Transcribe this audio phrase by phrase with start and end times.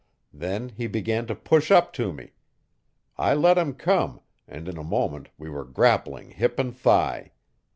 [0.33, 2.31] Then he began to push up to me.
[3.19, 7.33] I let him come, and in a moment we were grappling hip and thigh.